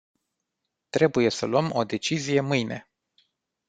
[0.89, 2.89] Trebuie să luăm o decizie mâine.